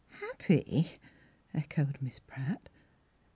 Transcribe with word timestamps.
""Happy?" 0.19 0.99
echoed 1.53 1.99
Miss 2.01 2.17
Pratt. 2.17 2.69